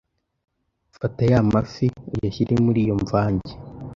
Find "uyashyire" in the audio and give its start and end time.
2.13-2.53